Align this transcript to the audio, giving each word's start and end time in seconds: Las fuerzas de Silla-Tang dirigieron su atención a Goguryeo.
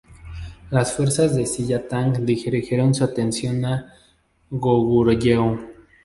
Las 0.71 0.93
fuerzas 0.97 1.35
de 1.35 1.45
Silla-Tang 1.45 2.25
dirigieron 2.25 2.91
su 2.95 3.03
atención 3.03 3.63
a 3.65 3.93
Goguryeo. 4.49 5.59